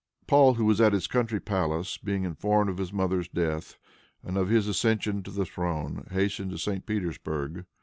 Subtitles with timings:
[0.25, 3.77] Paul, who was at his country palace, being informed of his mother's death,
[4.23, 6.87] and of his accession to the throne, hastened to St.
[6.87, 7.65] Petersburg.